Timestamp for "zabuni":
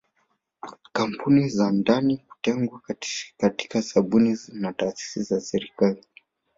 3.81-4.37